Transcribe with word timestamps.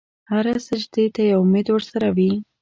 هر 0.31 0.45
سجدې 0.67 1.05
ته 1.15 1.21
یو 1.31 1.39
امید 1.45 1.67
ورسره 1.71 2.07
وي. 2.15 2.31